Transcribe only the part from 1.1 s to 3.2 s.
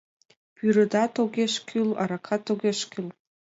огеш кӱл, аракат огеш кӱл,-